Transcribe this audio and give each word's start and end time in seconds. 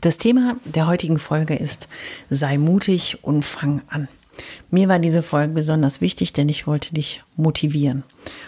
Das 0.00 0.16
Thema 0.16 0.56
der 0.64 0.86
heutigen 0.86 1.18
Folge 1.18 1.54
ist 1.54 1.86
Sei 2.30 2.56
mutig 2.56 3.18
und 3.20 3.42
fang 3.42 3.82
an. 3.88 4.08
Mir 4.70 4.88
war 4.88 4.98
diese 4.98 5.22
Folge 5.22 5.52
besonders 5.52 6.00
wichtig, 6.00 6.32
denn 6.32 6.48
ich 6.48 6.66
wollte 6.66 6.94
dich 6.94 7.22
motivieren 7.36 8.02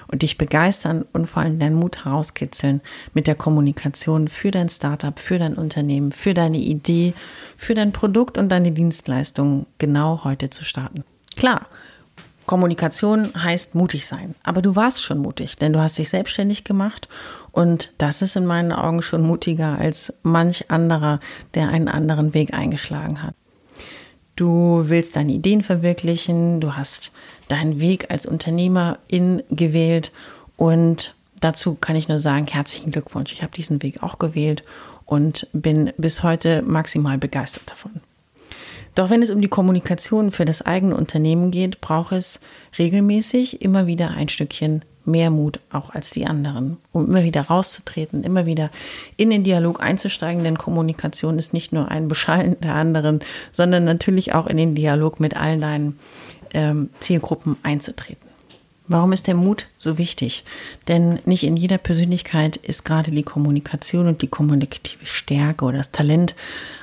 und 0.08 0.22
dich 0.22 0.38
begeistern 0.38 1.04
und 1.12 1.26
vor 1.26 1.42
allem 1.42 1.58
deinen 1.58 1.74
Mut 1.74 2.06
herauskitzeln 2.06 2.80
mit 3.12 3.26
der 3.26 3.34
Kommunikation 3.34 4.28
für 4.28 4.50
dein 4.50 4.70
Startup, 4.70 5.18
für 5.18 5.38
dein 5.38 5.56
Unternehmen, 5.56 6.12
für 6.12 6.32
deine 6.32 6.56
Idee, 6.56 7.12
für 7.58 7.74
dein 7.74 7.92
Produkt 7.92 8.38
und 8.38 8.48
deine 8.50 8.72
Dienstleistung 8.72 9.66
genau 9.76 10.24
heute 10.24 10.48
zu 10.48 10.64
starten. 10.64 11.04
Klar, 11.36 11.66
Kommunikation 12.46 13.30
heißt 13.34 13.74
mutig 13.74 14.06
sein, 14.06 14.34
aber 14.42 14.62
du 14.62 14.74
warst 14.74 15.02
schon 15.02 15.18
mutig, 15.18 15.56
denn 15.56 15.74
du 15.74 15.80
hast 15.80 15.98
dich 15.98 16.08
selbstständig 16.08 16.64
gemacht 16.64 17.08
und 17.52 17.92
das 17.98 18.22
ist 18.22 18.34
in 18.36 18.46
meinen 18.46 18.72
Augen 18.72 19.02
schon 19.02 19.22
mutiger 19.22 19.78
als 19.78 20.12
manch 20.22 20.70
anderer, 20.70 21.20
der 21.54 21.68
einen 21.68 21.88
anderen 21.88 22.34
Weg 22.34 22.54
eingeschlagen 22.54 23.22
hat. 23.22 23.34
Du 24.34 24.84
willst 24.88 25.14
deine 25.14 25.32
Ideen 25.32 25.62
verwirklichen, 25.62 26.60
du 26.60 26.74
hast 26.74 27.12
deinen 27.48 27.78
Weg 27.78 28.10
als 28.10 28.24
Unternehmerin 28.24 29.42
gewählt 29.50 30.10
und 30.56 31.14
dazu 31.40 31.74
kann 31.74 31.96
ich 31.96 32.08
nur 32.08 32.18
sagen, 32.18 32.46
herzlichen 32.46 32.90
Glückwunsch. 32.90 33.32
Ich 33.32 33.42
habe 33.42 33.54
diesen 33.54 33.82
Weg 33.82 34.02
auch 34.02 34.18
gewählt 34.18 34.64
und 35.04 35.46
bin 35.52 35.92
bis 35.98 36.22
heute 36.22 36.62
maximal 36.62 37.18
begeistert 37.18 37.64
davon. 37.66 38.00
Doch 38.94 39.10
wenn 39.10 39.22
es 39.22 39.30
um 39.30 39.40
die 39.40 39.48
Kommunikation 39.48 40.30
für 40.30 40.44
das 40.44 40.62
eigene 40.62 40.96
Unternehmen 40.96 41.50
geht, 41.50 41.80
braucht 41.80 42.12
es 42.12 42.40
regelmäßig 42.78 43.62
immer 43.62 43.86
wieder 43.86 44.10
ein 44.10 44.28
Stückchen 44.28 44.84
mehr 45.04 45.30
Mut 45.30 45.60
auch 45.72 45.90
als 45.90 46.10
die 46.10 46.26
anderen, 46.26 46.78
um 46.92 47.06
immer 47.06 47.22
wieder 47.22 47.42
rauszutreten, 47.42 48.24
immer 48.24 48.46
wieder 48.46 48.70
in 49.16 49.30
den 49.30 49.44
Dialog 49.44 49.80
einzusteigen, 49.82 50.44
denn 50.44 50.58
Kommunikation 50.58 51.38
ist 51.38 51.52
nicht 51.52 51.72
nur 51.72 51.90
ein 51.90 52.08
Beschallen 52.08 52.56
der 52.60 52.74
anderen, 52.74 53.20
sondern 53.50 53.84
natürlich 53.84 54.34
auch 54.34 54.46
in 54.46 54.56
den 54.56 54.74
Dialog 54.74 55.20
mit 55.20 55.36
allen 55.36 55.60
deinen 55.60 55.98
ähm, 56.54 56.90
Zielgruppen 57.00 57.56
einzutreten. 57.62 58.32
Warum 58.88 59.12
ist 59.12 59.26
der 59.26 59.34
Mut 59.34 59.68
so 59.78 59.96
wichtig? 59.96 60.44
Denn 60.88 61.20
nicht 61.24 61.44
in 61.44 61.56
jeder 61.56 61.78
Persönlichkeit 61.78 62.56
ist 62.56 62.84
gerade 62.84 63.10
die 63.10 63.22
Kommunikation 63.22 64.06
und 64.06 64.22
die 64.22 64.28
kommunikative 64.28 65.06
Stärke 65.06 65.64
oder 65.64 65.78
das 65.78 65.92
Talent 65.92 66.34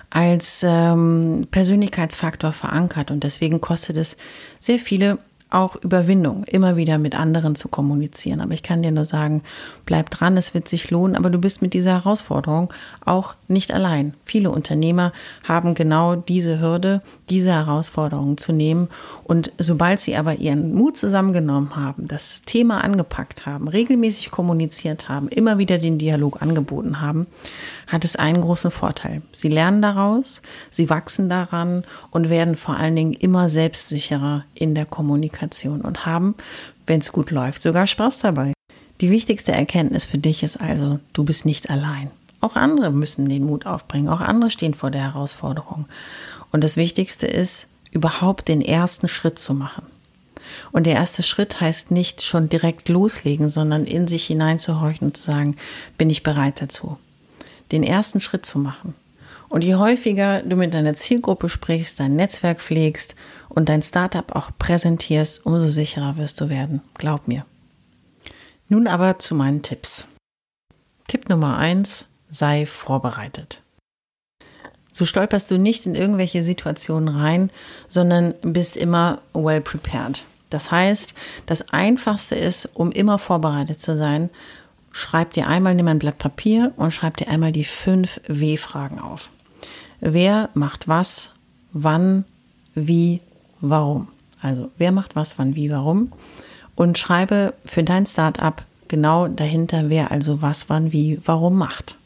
als 0.09 0.61
ähm, 0.63 1.47
Persönlichkeitsfaktor 1.51 2.51
verankert 2.51 3.11
und 3.11 3.23
deswegen 3.23 3.61
kostet 3.61 3.97
es 3.97 4.17
sehr 4.59 4.79
viele 4.79 5.19
auch 5.49 5.75
Überwindung, 5.77 6.43
immer 6.43 6.75
wieder 6.75 6.97
mit 6.97 7.15
anderen 7.15 7.55
zu 7.55 7.69
kommunizieren. 7.69 8.41
Aber 8.41 8.53
ich 8.53 8.63
kann 8.63 8.83
dir 8.83 8.91
nur 8.91 9.05
sagen, 9.05 9.41
bleib 9.85 10.09
dran, 10.09 10.37
es 10.37 10.53
wird 10.53 10.67
sich 10.67 10.91
lohnen, 10.91 11.15
aber 11.15 11.29
du 11.29 11.39
bist 11.39 11.61
mit 11.61 11.73
dieser 11.73 11.93
Herausforderung 11.93 12.71
auch 13.03 13.35
nicht 13.49 13.73
allein. 13.73 14.13
Viele 14.23 14.51
Unternehmer 14.51 15.11
haben 15.43 15.73
genau 15.73 16.15
diese 16.15 16.59
Hürde, 16.59 17.01
diese 17.29 17.51
Herausforderung 17.51 18.37
zu 18.37 18.51
nehmen. 18.51 18.89
Und 19.23 19.51
sobald 19.57 19.99
sie 19.99 20.15
aber 20.15 20.35
ihren 20.35 20.73
Mut 20.73 20.97
zusammengenommen 20.97 21.75
haben, 21.75 22.07
das 22.07 22.43
Thema 22.43 22.83
angepackt 22.83 23.45
haben, 23.45 23.67
regelmäßig 23.67 24.31
kommuniziert 24.31 25.09
haben, 25.09 25.27
immer 25.27 25.57
wieder 25.57 25.77
den 25.77 25.97
Dialog 25.97 26.41
angeboten 26.41 27.01
haben, 27.01 27.27
hat 27.87 28.05
es 28.05 28.15
einen 28.15 28.41
großen 28.41 28.71
Vorteil. 28.71 29.21
Sie 29.31 29.49
lernen 29.49 29.81
daraus, 29.81 30.41
sie 30.69 30.89
wachsen 30.89 31.29
daran 31.29 31.83
und 32.11 32.29
werden 32.29 32.55
vor 32.55 32.77
allen 32.77 32.95
Dingen 32.95 33.13
immer 33.13 33.49
selbstsicherer 33.49 34.45
in 34.53 34.75
der 34.75 34.85
Kommunikation 34.85 35.81
und 35.81 36.05
haben, 36.05 36.35
wenn 36.85 36.99
es 36.99 37.11
gut 37.11 37.31
läuft, 37.31 37.61
sogar 37.61 37.87
Spaß 37.87 38.19
dabei. 38.19 38.53
Die 39.01 39.11
wichtigste 39.11 39.53
Erkenntnis 39.53 40.03
für 40.03 40.17
dich 40.17 40.43
ist 40.43 40.59
also, 40.59 40.99
du 41.13 41.23
bist 41.23 41.45
nicht 41.45 41.69
allein. 41.69 42.11
Auch 42.41 42.55
andere 42.55 42.91
müssen 42.91 43.27
den 43.27 43.45
Mut 43.45 43.65
aufbringen, 43.65 44.09
auch 44.09 44.21
andere 44.21 44.51
stehen 44.51 44.73
vor 44.73 44.91
der 44.91 45.01
Herausforderung. 45.01 45.85
Und 46.51 46.63
das 46.63 46.77
Wichtigste 46.77 47.27
ist, 47.27 47.67
überhaupt 47.91 48.47
den 48.47 48.61
ersten 48.61 49.07
Schritt 49.07 49.39
zu 49.39 49.53
machen. 49.53 49.85
Und 50.71 50.85
der 50.85 50.93
erste 50.93 51.21
Schritt 51.21 51.59
heißt 51.59 51.91
nicht 51.91 52.21
schon 52.21 52.49
direkt 52.49 52.89
loslegen, 52.89 53.49
sondern 53.49 53.85
in 53.85 54.07
sich 54.07 54.25
hineinzuhorchen 54.25 55.07
und 55.07 55.17
zu 55.17 55.23
sagen, 55.23 55.57
bin 55.97 56.09
ich 56.09 56.23
bereit 56.23 56.61
dazu 56.61 56.97
den 57.71 57.83
ersten 57.83 58.21
Schritt 58.21 58.45
zu 58.45 58.59
machen. 58.59 58.95
Und 59.47 59.63
je 59.63 59.75
häufiger 59.75 60.43
du 60.43 60.55
mit 60.55 60.73
deiner 60.73 60.95
Zielgruppe 60.95 61.49
sprichst, 61.49 61.99
dein 61.99 62.15
Netzwerk 62.15 62.61
pflegst 62.61 63.15
und 63.47 63.69
dein 63.69 63.81
Startup 63.81 64.35
auch 64.35 64.51
präsentierst, 64.57 65.45
umso 65.45 65.69
sicherer 65.69 66.17
wirst 66.17 66.39
du 66.39 66.49
werden. 66.49 66.81
Glaub 66.95 67.27
mir. 67.27 67.45
Nun 68.67 68.87
aber 68.87 69.17
zu 69.17 69.33
meinen 69.33 69.63
Tipps. 69.63 70.05
Tipp 71.07 71.29
Nummer 71.29 71.57
eins: 71.57 72.05
sei 72.29 72.65
vorbereitet. 72.65 73.61
So 74.91 75.05
stolperst 75.05 75.51
du 75.51 75.57
nicht 75.57 75.85
in 75.85 75.95
irgendwelche 75.95 76.43
Situationen 76.43 77.09
rein, 77.09 77.51
sondern 77.89 78.33
bist 78.41 78.75
immer 78.75 79.21
well 79.33 79.61
prepared. 79.61 80.23
Das 80.49 80.71
heißt, 80.71 81.13
das 81.45 81.69
Einfachste 81.69 82.35
ist, 82.35 82.69
um 82.73 82.91
immer 82.91 83.19
vorbereitet 83.19 83.79
zu 83.79 83.95
sein, 83.95 84.29
schreib 84.91 85.33
dir 85.33 85.47
einmal, 85.47 85.75
nimm 85.75 85.87
ein 85.87 85.99
Blatt 85.99 86.17
Papier 86.17 86.73
und 86.75 86.91
schreib 86.91 87.17
dir 87.17 87.27
einmal 87.27 87.51
die 87.51 87.63
fünf 87.63 88.19
W-Fragen 88.27 88.99
auf. 88.99 89.29
Wer 89.99 90.49
macht 90.55 90.87
was, 90.87 91.31
wann, 91.71 92.25
wie, 92.73 93.21
warum? 93.61 94.07
Also, 94.41 94.71
wer 94.77 94.91
macht 94.91 95.15
was, 95.15 95.37
wann, 95.37 95.55
wie, 95.55 95.69
warum? 95.69 96.13
Und 96.75 96.97
schreibe 96.97 97.53
für 97.65 97.83
dein 97.83 98.05
Startup 98.05 98.63
genau 98.87 99.27
dahinter, 99.27 99.89
wer 99.89 100.11
also 100.11 100.41
was, 100.41 100.69
wann, 100.69 100.91
wie, 100.91 101.19
warum 101.23 101.57
macht. 101.57 101.98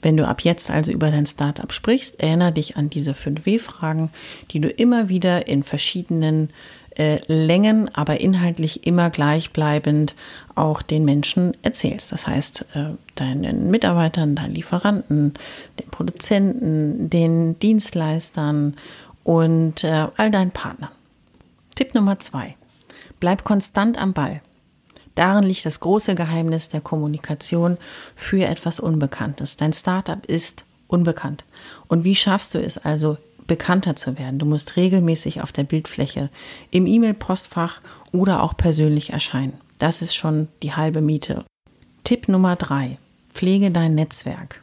Wenn 0.00 0.16
du 0.16 0.26
ab 0.26 0.42
jetzt 0.42 0.70
also 0.70 0.92
über 0.92 1.10
dein 1.10 1.26
Startup 1.26 1.72
sprichst, 1.72 2.20
erinnere 2.20 2.52
dich 2.52 2.76
an 2.76 2.90
diese 2.90 3.14
fünf 3.14 3.46
W-Fragen, 3.46 4.10
die 4.50 4.60
du 4.60 4.68
immer 4.68 5.08
wieder 5.08 5.48
in 5.48 5.62
verschiedenen 5.62 6.50
äh, 6.96 7.20
Längen, 7.26 7.92
aber 7.94 8.20
inhaltlich 8.20 8.86
immer 8.86 9.10
gleichbleibend 9.10 10.14
auch 10.54 10.82
den 10.82 11.04
Menschen 11.04 11.56
erzählst. 11.62 12.12
Das 12.12 12.26
heißt, 12.26 12.64
äh, 12.74 12.90
deinen 13.14 13.70
Mitarbeitern, 13.70 14.36
deinen 14.36 14.54
Lieferanten, 14.54 15.34
den 15.78 15.90
Produzenten, 15.90 17.10
den 17.10 17.58
Dienstleistern 17.58 18.76
und 19.24 19.84
äh, 19.84 20.06
all 20.16 20.30
deinen 20.30 20.50
Partnern. 20.50 20.90
Tipp 21.74 21.94
Nummer 21.94 22.18
zwei. 22.18 22.56
Bleib 23.20 23.44
konstant 23.44 23.98
am 23.98 24.12
Ball. 24.12 24.40
Darin 25.18 25.42
liegt 25.42 25.66
das 25.66 25.80
große 25.80 26.14
Geheimnis 26.14 26.68
der 26.68 26.80
Kommunikation 26.80 27.76
für 28.14 28.44
etwas 28.44 28.78
Unbekanntes. 28.78 29.56
Dein 29.56 29.72
Startup 29.72 30.24
ist 30.26 30.64
unbekannt. 30.86 31.44
Und 31.88 32.04
wie 32.04 32.14
schaffst 32.14 32.54
du 32.54 32.60
es 32.62 32.78
also, 32.78 33.16
bekannter 33.48 33.96
zu 33.96 34.16
werden. 34.16 34.38
Du 34.38 34.46
musst 34.46 34.76
regelmäßig 34.76 35.40
auf 35.42 35.50
der 35.50 35.64
Bildfläche, 35.64 36.30
im 36.70 36.86
E-Mail-Postfach 36.86 37.80
oder 38.12 38.44
auch 38.44 38.56
persönlich 38.56 39.10
erscheinen. 39.10 39.54
Das 39.78 40.02
ist 40.02 40.14
schon 40.14 40.46
die 40.62 40.74
halbe 40.74 41.00
Miete. 41.00 41.44
Tipp 42.04 42.28
Nummer 42.28 42.54
drei. 42.54 42.98
Pflege 43.34 43.72
dein 43.72 43.96
Netzwerk. 43.96 44.62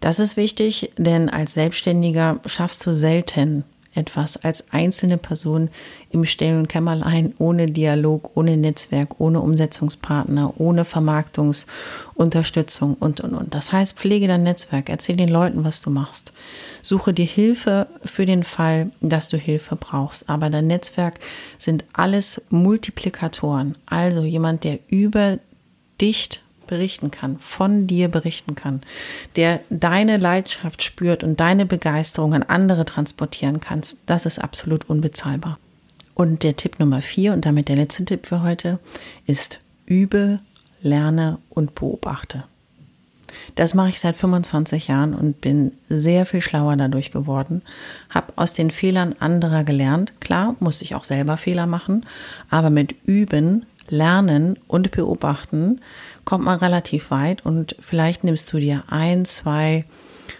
Das 0.00 0.18
ist 0.18 0.38
wichtig, 0.38 0.92
denn 0.96 1.28
als 1.28 1.52
Selbstständiger 1.52 2.40
schaffst 2.46 2.86
du 2.86 2.94
selten 2.94 3.64
etwas 3.94 4.36
als 4.36 4.72
einzelne 4.72 5.18
Person 5.18 5.68
im 6.10 6.24
stillen 6.24 6.68
Kämmerlein, 6.68 7.34
ohne 7.38 7.66
Dialog, 7.66 8.30
ohne 8.34 8.56
Netzwerk, 8.56 9.20
ohne 9.20 9.40
Umsetzungspartner, 9.40 10.54
ohne 10.58 10.84
Vermarktungsunterstützung 10.84 12.94
und, 12.94 13.20
und, 13.20 13.34
und. 13.34 13.54
Das 13.54 13.72
heißt, 13.72 13.98
pflege 13.98 14.28
dein 14.28 14.44
Netzwerk, 14.44 14.88
erzähl 14.88 15.16
den 15.16 15.28
Leuten, 15.28 15.64
was 15.64 15.80
du 15.80 15.90
machst. 15.90 16.32
Suche 16.82 17.12
dir 17.12 17.26
Hilfe 17.26 17.88
für 18.04 18.26
den 18.26 18.44
Fall, 18.44 18.92
dass 19.00 19.28
du 19.28 19.36
Hilfe 19.36 19.76
brauchst. 19.76 20.28
Aber 20.28 20.50
dein 20.50 20.66
Netzwerk 20.66 21.18
sind 21.58 21.84
alles 21.92 22.42
Multiplikatoren. 22.50 23.76
Also 23.86 24.22
jemand, 24.22 24.64
der 24.64 24.78
über 24.88 25.38
dicht 26.00 26.42
berichten 26.72 27.10
kann, 27.10 27.38
von 27.38 27.86
dir 27.86 28.08
berichten 28.08 28.54
kann, 28.54 28.80
der 29.36 29.60
deine 29.68 30.16
Leidenschaft 30.16 30.82
spürt 30.82 31.22
und 31.22 31.38
deine 31.38 31.66
Begeisterung 31.66 32.32
an 32.32 32.42
andere 32.42 32.86
transportieren 32.86 33.60
kannst, 33.60 33.98
das 34.06 34.24
ist 34.24 34.38
absolut 34.38 34.88
unbezahlbar. 34.88 35.58
Und 36.14 36.44
der 36.44 36.56
Tipp 36.56 36.80
Nummer 36.80 37.02
vier 37.02 37.34
und 37.34 37.44
damit 37.44 37.68
der 37.68 37.76
letzte 37.76 38.06
Tipp 38.06 38.24
für 38.24 38.42
heute 38.42 38.78
ist 39.26 39.58
übe, 39.84 40.38
lerne 40.80 41.40
und 41.50 41.74
beobachte. 41.74 42.44
Das 43.54 43.74
mache 43.74 43.90
ich 43.90 44.00
seit 44.00 44.16
25 44.16 44.88
Jahren 44.88 45.14
und 45.14 45.42
bin 45.42 45.72
sehr 45.90 46.24
viel 46.24 46.40
schlauer 46.40 46.76
dadurch 46.76 47.10
geworden. 47.10 47.60
Habe 48.08 48.32
aus 48.36 48.54
den 48.54 48.70
Fehlern 48.70 49.14
anderer 49.18 49.64
gelernt. 49.64 50.14
Klar, 50.20 50.56
musste 50.60 50.84
ich 50.84 50.94
auch 50.94 51.04
selber 51.04 51.36
Fehler 51.36 51.66
machen, 51.66 52.06
aber 52.48 52.70
mit 52.70 52.94
Üben, 53.04 53.66
Lernen 53.92 54.58
und 54.66 54.90
Beobachten 54.90 55.80
kommt 56.24 56.44
man 56.44 56.58
relativ 56.58 57.10
weit 57.10 57.44
und 57.44 57.76
vielleicht 57.78 58.24
nimmst 58.24 58.52
du 58.52 58.58
dir 58.58 58.84
ein, 58.88 59.24
zwei 59.24 59.84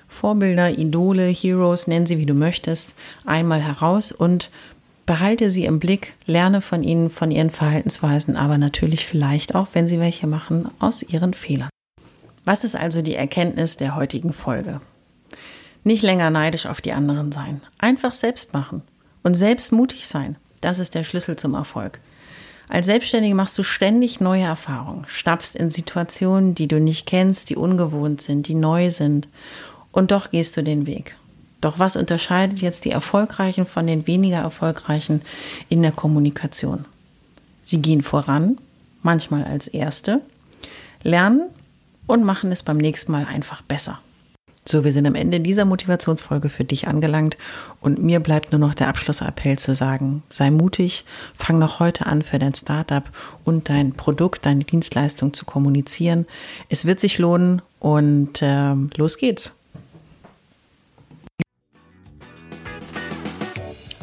Vorbilder, 0.08 0.70
Idole, 0.70 1.26
Heroes, 1.26 1.86
nenn 1.86 2.06
sie 2.06 2.18
wie 2.18 2.26
du 2.26 2.34
möchtest, 2.34 2.94
einmal 3.26 3.60
heraus 3.60 4.10
und 4.10 4.50
behalte 5.04 5.50
sie 5.50 5.66
im 5.66 5.78
Blick, 5.78 6.14
lerne 6.26 6.62
von 6.62 6.82
ihnen, 6.82 7.10
von 7.10 7.30
ihren 7.30 7.50
Verhaltensweisen, 7.50 8.36
aber 8.36 8.56
natürlich 8.56 9.04
vielleicht 9.04 9.54
auch, 9.54 9.68
wenn 9.74 9.86
sie 9.86 10.00
welche 10.00 10.26
machen, 10.26 10.68
aus 10.78 11.02
ihren 11.02 11.34
Fehlern. 11.34 11.68
Was 12.44 12.64
ist 12.64 12.74
also 12.74 13.02
die 13.02 13.14
Erkenntnis 13.16 13.76
der 13.76 13.94
heutigen 13.96 14.32
Folge? 14.32 14.80
Nicht 15.84 16.02
länger 16.02 16.30
neidisch 16.30 16.66
auf 16.66 16.80
die 16.80 16.92
anderen 16.92 17.32
sein. 17.32 17.60
Einfach 17.78 18.14
selbst 18.14 18.54
machen 18.54 18.82
und 19.22 19.34
selbst 19.34 19.72
mutig 19.72 20.06
sein. 20.06 20.36
Das 20.62 20.78
ist 20.78 20.94
der 20.94 21.04
Schlüssel 21.04 21.36
zum 21.36 21.54
Erfolg. 21.54 22.00
Als 22.68 22.86
Selbstständige 22.86 23.34
machst 23.34 23.58
du 23.58 23.62
ständig 23.62 24.20
neue 24.20 24.44
Erfahrungen, 24.44 25.04
stapfst 25.08 25.56
in 25.56 25.70
Situationen, 25.70 26.54
die 26.54 26.68
du 26.68 26.80
nicht 26.80 27.06
kennst, 27.06 27.50
die 27.50 27.56
ungewohnt 27.56 28.22
sind, 28.22 28.48
die 28.48 28.54
neu 28.54 28.90
sind. 28.90 29.28
Und 29.90 30.10
doch 30.10 30.30
gehst 30.30 30.56
du 30.56 30.62
den 30.62 30.86
Weg. 30.86 31.16
Doch 31.60 31.78
was 31.78 31.96
unterscheidet 31.96 32.60
jetzt 32.60 32.84
die 32.84 32.90
Erfolgreichen 32.90 33.66
von 33.66 33.86
den 33.86 34.06
weniger 34.06 34.38
Erfolgreichen 34.38 35.22
in 35.68 35.82
der 35.82 35.92
Kommunikation? 35.92 36.86
Sie 37.62 37.80
gehen 37.80 38.02
voran, 38.02 38.58
manchmal 39.02 39.44
als 39.44 39.68
Erste, 39.68 40.22
lernen 41.02 41.50
und 42.06 42.24
machen 42.24 42.50
es 42.52 42.62
beim 42.62 42.78
nächsten 42.78 43.12
Mal 43.12 43.26
einfach 43.26 43.62
besser. 43.62 44.00
So, 44.64 44.84
wir 44.84 44.92
sind 44.92 45.06
am 45.06 45.16
Ende 45.16 45.40
dieser 45.40 45.64
Motivationsfolge 45.64 46.48
für 46.48 46.64
dich 46.64 46.86
angelangt 46.86 47.36
und 47.80 48.00
mir 48.00 48.20
bleibt 48.20 48.52
nur 48.52 48.60
noch 48.60 48.74
der 48.74 48.88
Abschlussappell 48.88 49.58
zu 49.58 49.74
sagen, 49.74 50.22
sei 50.28 50.52
mutig, 50.52 51.04
fang 51.34 51.58
noch 51.58 51.80
heute 51.80 52.06
an 52.06 52.22
für 52.22 52.38
dein 52.38 52.54
Startup 52.54 53.04
und 53.44 53.68
dein 53.68 53.92
Produkt, 53.92 54.46
deine 54.46 54.62
Dienstleistung 54.62 55.34
zu 55.34 55.44
kommunizieren. 55.46 56.26
Es 56.68 56.84
wird 56.84 57.00
sich 57.00 57.18
lohnen 57.18 57.60
und 57.80 58.40
äh, 58.40 58.74
los 58.96 59.18
geht's. 59.18 59.52